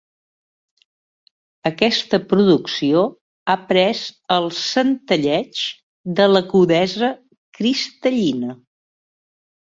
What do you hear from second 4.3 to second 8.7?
el centelleig de l'agudesa cristal·lina.